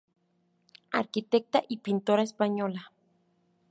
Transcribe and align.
Arquitecta 0.91 1.61
y 1.69 1.77
pintora 1.77 2.23
española. 2.23 2.91